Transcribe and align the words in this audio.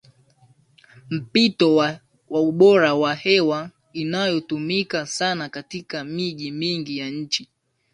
mpito 1.09 1.75
wa 1.75 1.91
ubora 2.29 2.93
wa 2.95 3.15
hewa 3.15 3.71
inayotumika 3.93 5.05
sana 5.05 5.49
katika 5.49 6.03
miji 6.03 6.51
mingi 6.51 6.97
ya 6.97 7.09
nchi 7.09 7.49